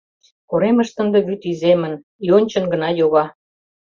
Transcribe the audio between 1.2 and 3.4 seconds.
вӱд иземын, йончын гына йога.